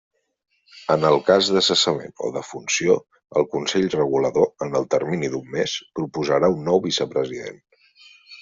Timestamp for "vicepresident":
6.91-7.65